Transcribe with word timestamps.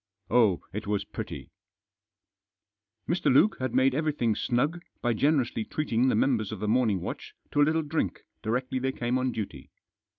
Oh, 0.31 0.63
It 0.73 0.87
was 0.87 1.05
pretty! 1.05 1.51
Mr. 3.07 3.31
Luke 3.31 3.57
had 3.59 3.75
made 3.75 3.93
everything 3.93 4.33
snug 4.35 4.81
by 4.99 5.13
generously 5.13 5.63
treating 5.63 6.07
the 6.07 6.15
members 6.15 6.51
of 6.51 6.59
the 6.59 6.67
morning 6.67 7.01
watch 7.01 7.35
to 7.51 7.61
a 7.61 7.65
little 7.65 7.83
drink 7.83 8.21
directly 8.41 8.79
they 8.79 8.93
came 8.93 9.19
on 9.19 9.31
duty. 9.31 9.69